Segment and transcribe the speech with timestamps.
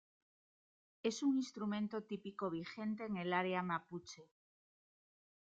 [1.03, 4.31] Es un instrumento típico vigente en el área mapuche.